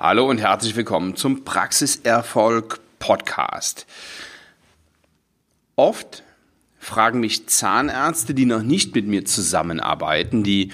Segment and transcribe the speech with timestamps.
[0.00, 3.84] Hallo und herzlich willkommen zum Praxiserfolg Podcast.
[5.74, 6.22] Oft
[6.78, 10.70] fragen mich Zahnärzte, die noch nicht mit mir zusammenarbeiten, die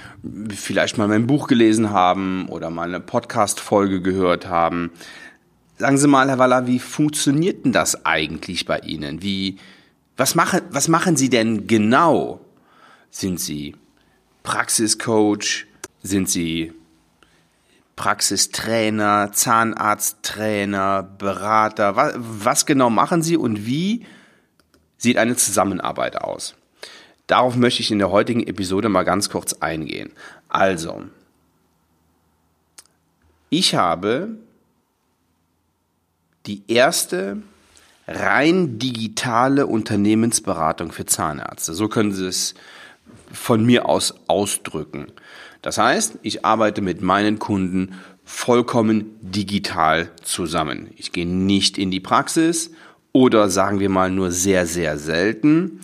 [0.50, 4.90] vielleicht mal mein Buch gelesen haben oder mal eine Podcast-Folge gehört haben.
[5.78, 9.22] Sagen Sie mal, Herr Waller, wie funktioniert denn das eigentlich bei Ihnen?
[9.22, 9.56] Wie,
[10.18, 12.42] was machen, was machen Sie denn genau?
[13.10, 13.74] Sind Sie
[14.42, 15.64] Praxiscoach?
[16.02, 16.74] Sind Sie
[17.96, 21.96] Praxistrainer, Zahnarzttrainer, Berater?
[21.96, 24.06] Was, was genau machen Sie und wie
[24.96, 26.54] sieht eine Zusammenarbeit aus?
[27.26, 30.12] Darauf möchte ich in der heutigen Episode mal ganz kurz eingehen.
[30.48, 31.04] Also,
[33.48, 34.36] ich habe
[36.46, 37.42] die erste
[38.06, 41.72] rein digitale Unternehmensberatung für Zahnärzte.
[41.72, 42.54] So können Sie es
[43.34, 45.08] von mir aus ausdrücken.
[45.62, 50.90] Das heißt, ich arbeite mit meinen Kunden vollkommen digital zusammen.
[50.96, 52.70] Ich gehe nicht in die Praxis
[53.12, 55.80] oder sagen wir mal nur sehr, sehr selten.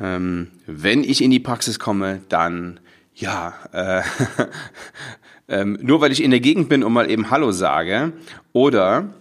[0.00, 2.80] Ähm, wenn ich in die Praxis komme, dann
[3.14, 4.02] ja, äh,
[5.48, 8.12] ähm, nur weil ich in der Gegend bin und mal eben Hallo sage
[8.52, 9.14] oder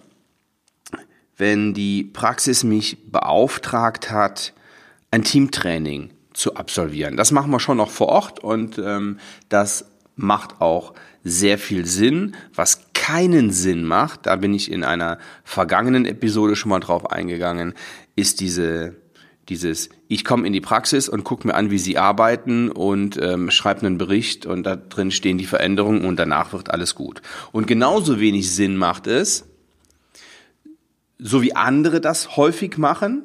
[1.37, 4.53] wenn die Praxis mich beauftragt hat,
[5.11, 7.17] ein Teamtraining zu absolvieren.
[7.17, 9.19] Das machen wir schon noch vor Ort und ähm,
[9.49, 12.35] das macht auch sehr viel Sinn.
[12.53, 17.73] Was keinen Sinn macht, da bin ich in einer vergangenen Episode schon mal drauf eingegangen,
[18.15, 18.95] ist diese
[19.49, 23.51] dieses, ich komme in die Praxis und gucke mir an, wie sie arbeiten und ähm,
[23.51, 27.21] schreibe einen Bericht und da drin stehen die Veränderungen und danach wird alles gut.
[27.51, 29.45] Und genauso wenig Sinn macht es,
[31.19, 33.23] so wie andere das häufig machen,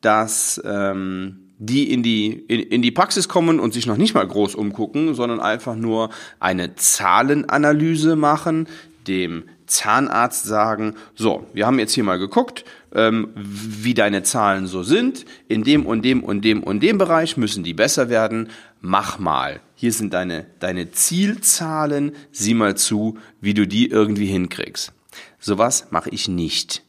[0.00, 4.26] dass ähm, die in die, in, in die Praxis kommen und sich noch nicht mal
[4.26, 6.10] groß umgucken, sondern einfach nur
[6.40, 8.66] eine Zahlenanalyse machen,
[9.06, 14.82] dem Zahnarzt sagen, so, wir haben jetzt hier mal geguckt, ähm, wie deine Zahlen so
[14.82, 15.24] sind.
[15.48, 18.48] In dem und dem und dem und dem Bereich müssen die besser werden.
[18.80, 19.60] Mach mal.
[19.76, 22.12] Hier sind deine, deine Zielzahlen.
[22.32, 24.92] Sieh mal zu, wie du die irgendwie hinkriegst.
[25.38, 26.82] Sowas mache ich nicht.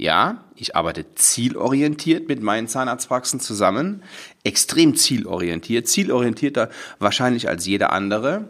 [0.00, 4.02] Ja, ich arbeite zielorientiert mit meinen Zahnarztpraxen zusammen,
[4.44, 8.48] extrem zielorientiert, zielorientierter wahrscheinlich als jeder andere,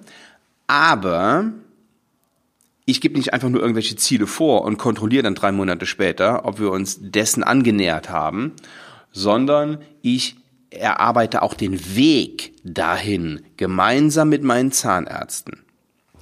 [0.69, 1.51] aber
[2.85, 6.61] ich gebe nicht einfach nur irgendwelche Ziele vor und kontrolliere dann drei Monate später, ob
[6.61, 8.53] wir uns dessen angenähert haben,
[9.11, 10.37] sondern ich
[10.71, 15.59] erarbeite auch den Weg dahin gemeinsam mit meinen Zahnärzten.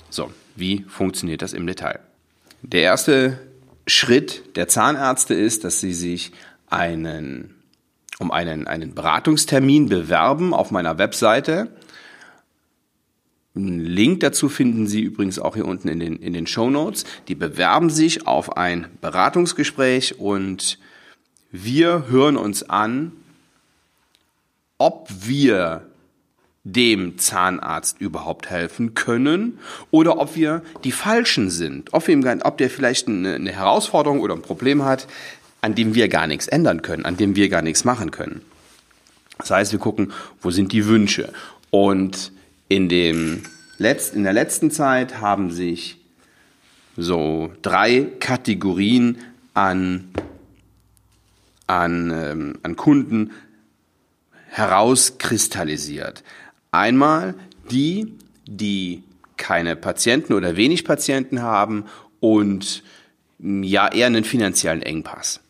[0.08, 2.00] So, wie funktioniert das im Detail?
[2.62, 3.38] Der erste
[3.88, 6.32] Schritt der Zahnärzte ist, dass sie sich
[6.68, 7.54] einen,
[8.18, 11.68] um einen, einen Beratungstermin bewerben auf meiner Webseite.
[13.54, 17.04] Einen Link dazu finden Sie übrigens auch hier unten in den, in den Show Notes.
[17.26, 20.78] Die bewerben sich auf ein Beratungsgespräch und
[21.50, 23.12] wir hören uns an,
[24.76, 25.86] ob wir
[26.74, 29.58] dem Zahnarzt überhaupt helfen können
[29.90, 34.34] oder ob wir die Falschen sind, ob, wir ob der vielleicht eine, eine Herausforderung oder
[34.34, 35.06] ein Problem hat,
[35.60, 38.42] an dem wir gar nichts ändern können, an dem wir gar nichts machen können.
[39.38, 41.32] Das heißt, wir gucken, wo sind die Wünsche.
[41.70, 42.32] Und
[42.68, 43.42] in, dem
[43.78, 45.98] Letzt, in der letzten Zeit haben sich
[46.96, 49.18] so drei Kategorien
[49.54, 50.10] an,
[51.66, 53.30] an, ähm, an Kunden
[54.48, 56.24] herauskristallisiert.
[56.70, 57.34] Einmal
[57.70, 58.14] die,
[58.46, 59.02] die
[59.36, 61.84] keine Patienten oder wenig Patienten haben
[62.20, 62.82] und
[63.38, 65.40] ja eher einen finanziellen Engpass.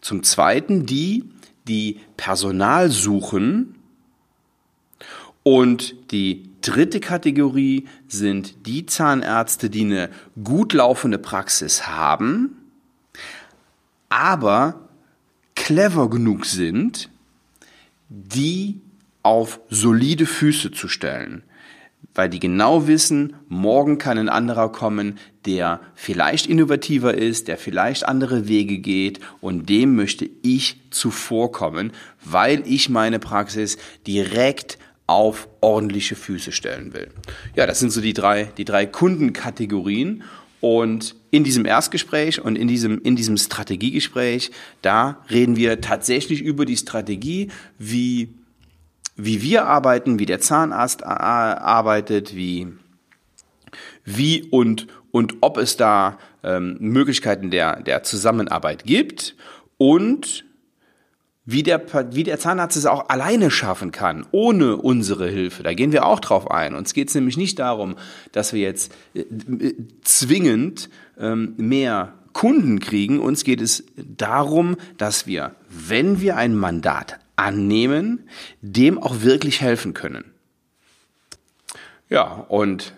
[0.00, 1.24] Zum Zweiten die,
[1.68, 3.76] die Personal suchen.
[5.42, 10.10] Und die dritte Kategorie sind die Zahnärzte, die eine
[10.42, 12.56] gut laufende Praxis haben,
[14.08, 14.88] aber
[15.54, 17.10] clever genug sind,
[18.08, 18.80] die
[19.24, 21.42] auf solide Füße zu stellen,
[22.14, 28.06] weil die genau wissen, morgen kann ein anderer kommen, der vielleicht innovativer ist, der vielleicht
[28.06, 31.92] andere Wege geht und dem möchte ich zuvorkommen,
[32.24, 37.08] weil ich meine Praxis direkt auf ordentliche Füße stellen will.
[37.56, 40.22] Ja, das sind so die drei, die drei Kundenkategorien
[40.60, 44.50] und in diesem Erstgespräch und in diesem, in diesem Strategiegespräch,
[44.82, 47.48] da reden wir tatsächlich über die Strategie,
[47.78, 48.30] wie
[49.16, 52.68] wie wir arbeiten, wie der Zahnarzt arbeitet, wie,
[54.04, 59.36] wie und, und ob es da ähm, Möglichkeiten der, der Zusammenarbeit gibt
[59.76, 60.44] und
[61.46, 61.82] wie der,
[62.14, 65.62] wie der Zahnarzt es auch alleine schaffen kann, ohne unsere Hilfe.
[65.62, 66.74] Da gehen wir auch drauf ein.
[66.74, 67.96] Uns geht es nämlich nicht darum,
[68.32, 69.24] dass wir jetzt äh,
[70.02, 70.88] zwingend
[71.18, 73.20] ähm, mehr Kunden kriegen.
[73.20, 78.28] Uns geht es darum, dass wir, wenn wir ein Mandat annehmen,
[78.60, 80.24] dem auch wirklich helfen können.
[82.08, 82.94] Ja, und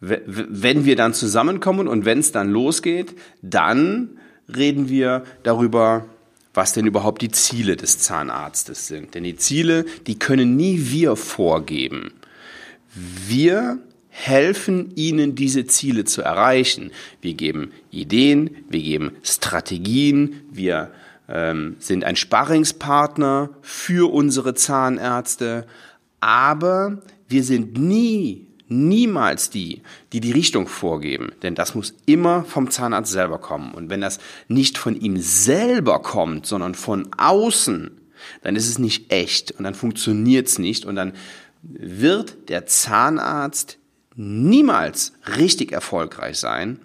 [0.00, 4.18] wenn wir dann zusammenkommen und wenn es dann losgeht, dann
[4.48, 6.06] reden wir darüber,
[6.54, 9.14] was denn überhaupt die Ziele des Zahnarztes sind.
[9.14, 12.12] Denn die Ziele, die können nie wir vorgeben.
[12.94, 13.78] Wir
[14.08, 16.90] helfen ihnen, diese Ziele zu erreichen.
[17.20, 20.90] Wir geben Ideen, wir geben Strategien, wir
[21.30, 25.66] ähm, sind ein Sparringspartner für unsere Zahnärzte,
[26.20, 26.98] aber
[27.28, 29.82] wir sind nie niemals die,
[30.12, 33.74] die die Richtung vorgeben, denn das muss immer vom Zahnarzt selber kommen.
[33.74, 37.90] Und wenn das nicht von ihm selber kommt, sondern von außen,
[38.42, 40.84] dann ist es nicht echt und dann funktioniert es nicht.
[40.84, 41.14] Und dann
[41.62, 43.78] wird der Zahnarzt
[44.14, 46.78] niemals richtig erfolgreich sein,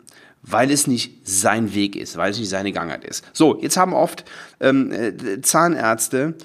[0.48, 3.26] weil es nicht sein Weg ist, weil es nicht seine Gangart ist.
[3.34, 4.26] So, jetzt haben oft
[4.60, 6.36] ähm, äh, Zahnärzte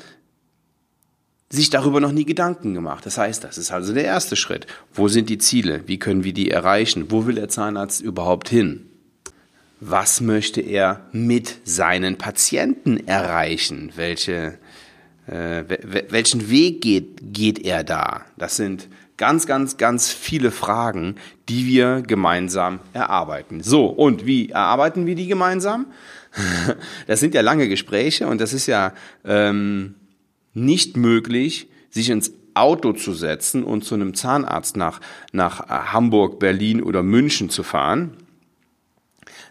[1.51, 3.05] sich darüber noch nie Gedanken gemacht.
[3.05, 4.67] Das heißt, das ist also der erste Schritt.
[4.95, 5.83] Wo sind die Ziele?
[5.87, 7.11] Wie können wir die erreichen?
[7.11, 8.87] Wo will der Zahnarzt überhaupt hin?
[9.81, 13.93] Was möchte er mit seinen Patienten erreichen?
[13.97, 14.59] Welche,
[15.27, 15.65] äh,
[16.09, 18.25] welchen Weg geht, geht er da?
[18.39, 18.89] Das sind
[19.21, 21.17] ganz, ganz, ganz viele Fragen,
[21.51, 23.63] die wir gemeinsam erarbeiten.
[23.63, 25.87] So, und wie erarbeiten wir die gemeinsam?
[27.07, 28.95] Das sind ja lange Gespräche und das ist ja
[29.25, 29.97] ähm,
[30.55, 35.01] nicht möglich, sich ins Auto zu setzen und zu einem Zahnarzt nach,
[35.33, 38.17] nach Hamburg, Berlin oder München zu fahren.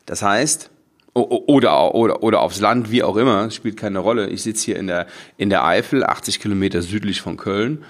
[0.08, 0.72] Das heißt,
[1.14, 4.30] oder, oder, oder aufs Land, wie auch immer, spielt keine Rolle.
[4.30, 5.06] Ich sitze hier in der,
[5.38, 7.84] in der Eifel, 80 Kilometer südlich von Köln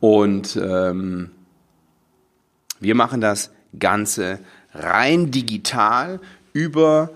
[0.00, 1.30] und ähm,
[2.80, 4.40] wir machen das Ganze
[4.72, 6.20] rein digital
[6.52, 7.10] über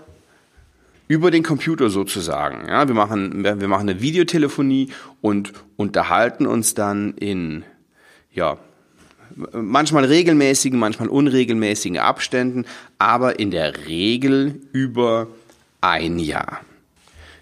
[1.07, 2.67] über den Computer sozusagen.
[2.67, 4.89] Ja, wir machen, wir machen eine Videotelefonie
[5.21, 7.63] und unterhalten uns dann in,
[8.33, 8.57] ja,
[9.51, 12.65] manchmal regelmäßigen, manchmal unregelmäßigen Abständen,
[12.97, 15.27] aber in der Regel über
[15.81, 16.61] ein Jahr.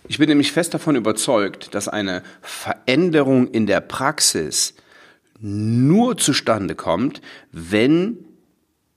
[0.08, 4.74] Ich bin nämlich fest davon überzeugt, dass eine Veränderung in der Praxis
[5.44, 8.18] nur zustande kommt, wenn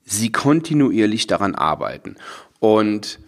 [0.05, 2.15] sie kontinuierlich daran arbeiten.
[2.59, 3.19] Und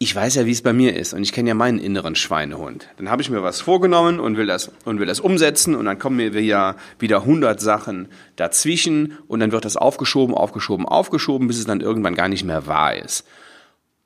[0.00, 2.88] ich weiß ja, wie es bei mir ist und ich kenne ja meinen inneren Schweinehund.
[2.96, 5.98] Dann habe ich mir was vorgenommen und will das und will das umsetzen und dann
[5.98, 11.58] kommen mir wieder wieder hundert Sachen dazwischen und dann wird das aufgeschoben, aufgeschoben, aufgeschoben, bis
[11.58, 13.24] es dann irgendwann gar nicht mehr wahr ist.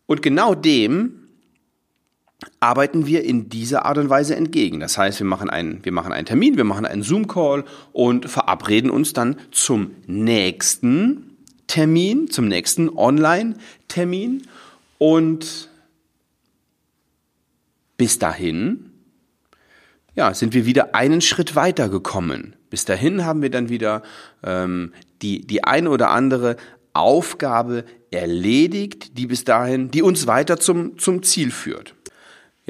[0.06, 1.21] Und genau dem
[2.60, 4.80] arbeiten wir in dieser Art und Weise entgegen.
[4.80, 8.90] Das heißt, wir machen einen, wir machen einen Termin, wir machen einen Zoom-Call und verabreden
[8.90, 11.36] uns dann zum nächsten
[11.66, 14.42] Termin, zum nächsten Online-Termin
[14.98, 15.68] und
[17.96, 18.90] bis dahin,
[20.14, 22.56] ja, sind wir wieder einen Schritt weiter gekommen.
[22.68, 24.02] Bis dahin haben wir dann wieder
[24.42, 24.92] ähm,
[25.22, 26.56] die, die eine oder andere
[26.92, 31.94] Aufgabe erledigt, die bis dahin, die uns weiter zum, zum Ziel führt.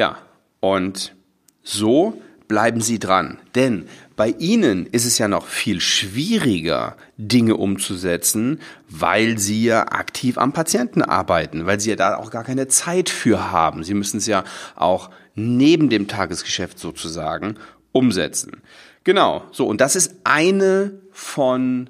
[0.03, 0.17] Ja,
[0.59, 1.15] und
[1.63, 3.39] so bleiben Sie dran.
[3.55, 8.59] Denn bei Ihnen ist es ja noch viel schwieriger, Dinge umzusetzen,
[8.89, 13.11] weil Sie ja aktiv am Patienten arbeiten, weil Sie ja da auch gar keine Zeit
[13.11, 13.85] für haben.
[13.85, 14.43] Sie müssen es ja
[14.75, 17.55] auch neben dem Tagesgeschäft sozusagen
[17.93, 18.61] umsetzen.
[19.05, 21.89] Genau, so, und das ist eine von,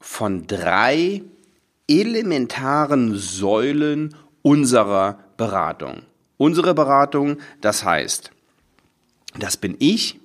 [0.00, 1.22] von drei
[1.86, 6.02] elementaren Säulen unserer Beratung.
[6.42, 8.32] Unsere Beratung, das heißt,
[9.38, 10.18] das bin ich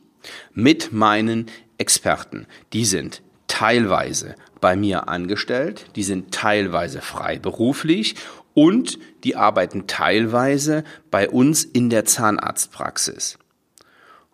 [0.51, 1.45] mit meinen
[1.77, 2.47] Experten.
[2.74, 8.15] Die sind teilweise bei mir angestellt, die sind teilweise freiberuflich
[8.55, 13.38] und die arbeiten teilweise bei uns in der Zahnarztpraxis.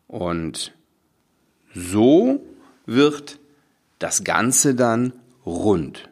[0.08, 0.74] Und
[1.76, 2.46] so
[2.86, 3.40] wird
[4.00, 5.12] das Ganze dann
[5.46, 6.10] rund.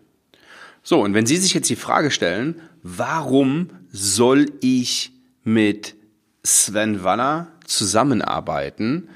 [0.84, 5.14] So, und wenn Sie sich jetzt die Frage stellen, warum soll ich
[5.44, 5.96] mit
[6.44, 9.10] Sven Waller zusammenarbeiten,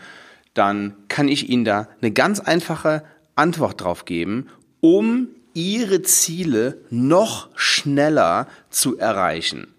[0.53, 3.03] dann kann ich Ihnen da eine ganz einfache
[3.35, 4.47] Antwort drauf geben,
[4.79, 9.73] um ihre Ziele noch schneller zu erreichen.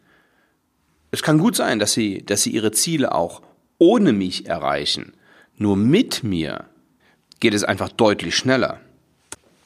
[1.11, 3.43] Es kann gut sein, dass sie, dass sie ihre Ziele auch
[3.79, 5.13] ohne mich erreichen.
[5.57, 6.65] Nur mit mir
[7.41, 8.81] geht es einfach deutlich schneller.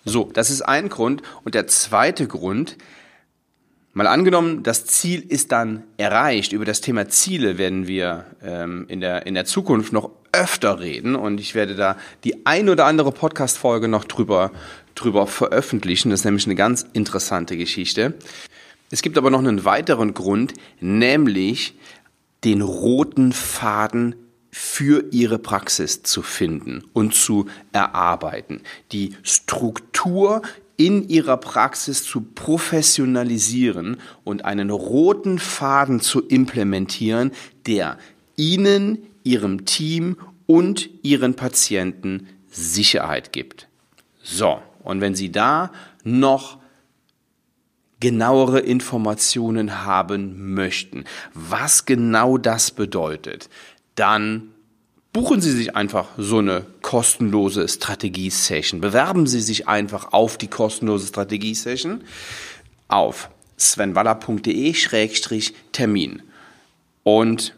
[0.05, 1.23] So, das ist ein Grund.
[1.45, 2.77] Und der zweite Grund,
[3.93, 6.53] Mal angenommen, das Ziel ist dann erreicht.
[6.53, 11.17] Über das Thema Ziele werden wir ähm, in, der, in der Zukunft noch öfter reden
[11.17, 14.53] und ich werde da die ein oder andere Podcast-Folge noch drüber,
[14.95, 16.11] drüber veröffentlichen.
[16.11, 18.15] Das ist nämlich eine ganz interessante Geschichte.
[18.93, 21.75] Es gibt aber noch einen weiteren Grund, nämlich
[22.45, 24.15] den roten Faden
[24.53, 28.61] für ihre Praxis zu finden und zu erarbeiten.
[28.93, 30.43] Die Struktur
[30.81, 37.33] in ihrer Praxis zu professionalisieren und einen roten Faden zu implementieren,
[37.67, 37.99] der
[38.37, 43.69] ihnen, ihrem Team und ihren Patienten Sicherheit gibt.
[44.23, 45.71] So, und wenn Sie da
[46.03, 46.57] noch
[48.01, 53.51] genauere Informationen haben möchten, was genau das bedeutet,
[53.97, 54.55] dann
[55.12, 58.81] buchen Sie sich einfach so eine kostenlose Strategie-Session.
[58.81, 62.05] Bewerben Sie sich einfach auf die kostenlose Strategie-Session
[62.88, 66.23] auf svenwaller.de-termin.
[67.02, 67.57] Und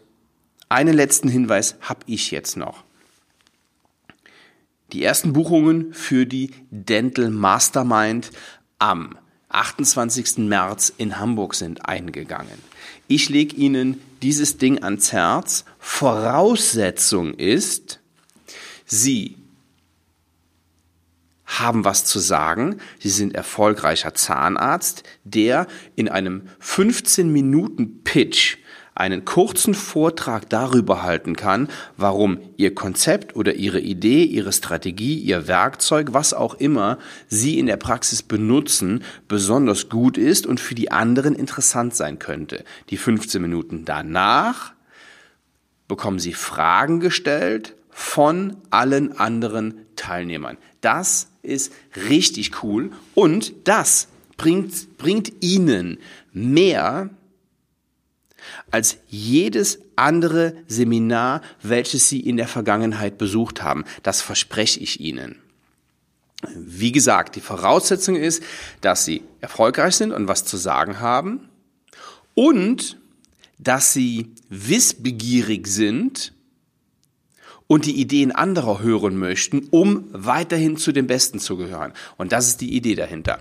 [0.69, 2.83] einen letzten Hinweis habe ich jetzt noch.
[4.91, 8.31] Die ersten Buchungen für die Dental Mastermind
[8.79, 9.17] am
[9.49, 10.39] 28.
[10.39, 12.57] März in Hamburg sind eingegangen.
[13.15, 15.65] Ich lege Ihnen dieses Ding ans Herz.
[15.77, 17.99] Voraussetzung ist,
[18.85, 19.37] Sie
[21.45, 22.79] haben was zu sagen.
[22.97, 28.57] Sie sind erfolgreicher Zahnarzt, der in einem 15 Minuten Pitch
[28.95, 35.47] einen kurzen Vortrag darüber halten kann, warum Ihr Konzept oder Ihre Idee, Ihre Strategie, Ihr
[35.47, 40.91] Werkzeug, was auch immer Sie in der Praxis benutzen, besonders gut ist und für die
[40.91, 42.63] anderen interessant sein könnte.
[42.89, 44.73] Die 15 Minuten danach
[45.87, 50.57] bekommen Sie Fragen gestellt von allen anderen Teilnehmern.
[50.81, 51.71] Das ist
[52.09, 54.07] richtig cool und das
[54.37, 55.99] bringt, bringt Ihnen
[56.31, 57.09] mehr
[58.71, 63.85] als jedes andere Seminar, welches Sie in der Vergangenheit besucht haben.
[64.03, 65.37] Das verspreche ich Ihnen.
[66.55, 68.43] Wie gesagt, die Voraussetzung ist,
[68.81, 71.49] dass Sie erfolgreich sind und was zu sagen haben
[72.33, 72.97] und
[73.59, 76.32] dass Sie wissbegierig sind
[77.73, 81.91] und die Ideen anderer hören möchten, um weiterhin zu den Besten zu gehören.
[82.17, 83.39] Und das ist die Idee dahinter.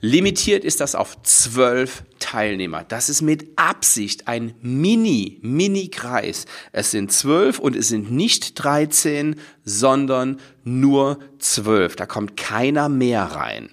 [0.00, 2.82] Limitiert ist das auf zwölf Teilnehmer.
[2.82, 6.46] Das ist mit Absicht ein Mini, Mini-Kreis.
[6.72, 11.94] Es sind zwölf und es sind nicht 13, sondern nur zwölf.
[11.94, 13.70] Da kommt keiner mehr rein.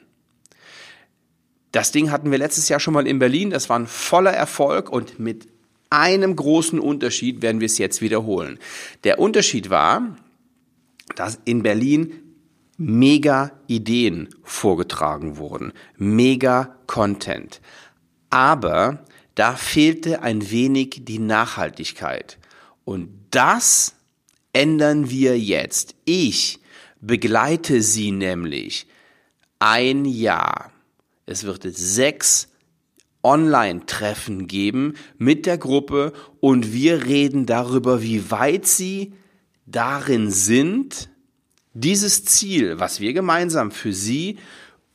[1.71, 3.49] Das Ding hatten wir letztes Jahr schon mal in Berlin.
[3.49, 5.47] Das war ein voller Erfolg und mit
[5.89, 8.59] einem großen Unterschied werden wir es jetzt wiederholen.
[9.03, 10.17] Der Unterschied war,
[11.15, 12.13] dass in Berlin
[12.77, 17.61] mega Ideen vorgetragen wurden, mega Content.
[18.29, 22.37] Aber da fehlte ein wenig die Nachhaltigkeit.
[22.83, 23.95] Und das
[24.53, 25.95] ändern wir jetzt.
[26.05, 26.59] Ich
[27.01, 28.87] begleite Sie nämlich
[29.59, 30.71] ein Jahr.
[31.25, 32.47] Es wird sechs
[33.25, 39.13] Online-Treffen geben mit der Gruppe und wir reden darüber, wie weit sie
[39.65, 41.09] darin sind,
[41.73, 44.37] dieses Ziel, was wir gemeinsam für sie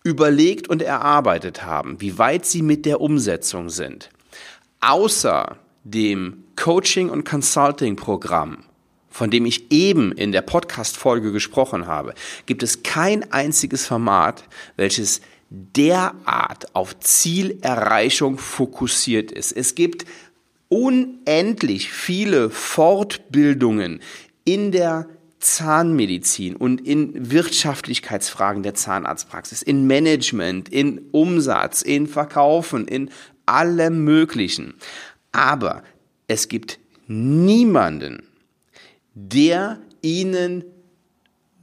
[0.05, 4.11] überlegt und erarbeitet haben, wie weit sie mit der Umsetzung sind.
[4.81, 8.59] Außer dem Coaching- und Consulting-Programm,
[9.11, 12.15] von dem ich eben in der Podcast-Folge gesprochen habe,
[12.47, 14.45] gibt es kein einziges Format,
[14.77, 15.21] welches
[15.51, 19.53] derart auf Zielerreichung fokussiert ist.
[19.53, 20.07] Es gibt
[20.69, 24.01] unendlich viele Fortbildungen
[24.45, 25.09] in der
[25.41, 33.11] Zahnmedizin und in Wirtschaftlichkeitsfragen der Zahnarztpraxis, in Management, in Umsatz, in Verkaufen, in
[33.47, 34.75] allem Möglichen.
[35.33, 35.83] Aber
[36.29, 36.79] es gibt
[37.09, 38.23] niemanden,
[39.15, 40.65] der Ihnen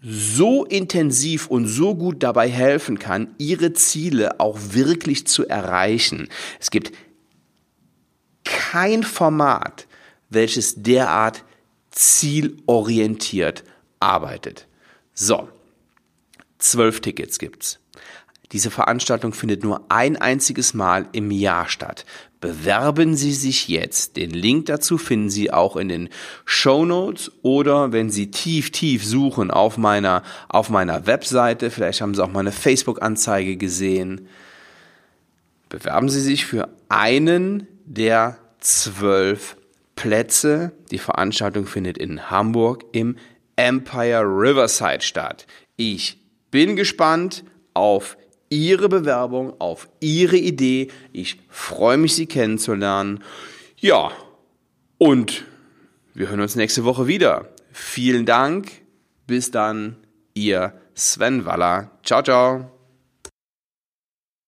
[0.01, 6.29] so intensiv und so gut dabei helfen kann, ihre Ziele auch wirklich zu erreichen.
[6.59, 6.91] Es gibt
[8.43, 9.87] kein Format,
[10.29, 11.43] welches derart
[11.91, 13.63] zielorientiert
[13.99, 14.67] arbeitet.
[15.13, 15.49] So,
[16.59, 17.79] zwölf Tickets gibt's.
[18.51, 22.05] Diese Veranstaltung findet nur ein einziges Mal im Jahr statt.
[22.39, 24.15] Bewerben Sie sich jetzt.
[24.15, 26.09] Den Link dazu finden Sie auch in den
[26.45, 31.71] Show Notes oder wenn Sie tief, tief suchen auf meiner, auf meiner Webseite.
[31.71, 34.27] Vielleicht haben Sie auch mal eine Facebook-Anzeige gesehen.
[35.69, 39.57] Bewerben Sie sich für einen der zwölf
[39.95, 40.73] Plätze.
[40.91, 43.17] Die Veranstaltung findet in Hamburg im
[43.55, 45.47] Empire Riverside statt.
[45.75, 46.19] Ich
[46.51, 48.15] bin gespannt auf
[48.49, 50.89] Ihre Bewerbung, auf Ihre Idee.
[51.13, 53.23] Ich freue mich, Sie kennenzulernen.
[53.77, 54.11] Ja,
[54.97, 55.45] und
[56.13, 57.49] wir hören uns nächste Woche wieder.
[57.71, 58.71] Vielen Dank.
[59.27, 59.97] Bis dann,
[60.33, 61.91] Ihr Sven Waller.
[62.03, 62.76] Ciao, ciao.